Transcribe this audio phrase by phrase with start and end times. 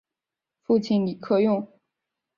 [0.63, 1.67] 父亲李克用。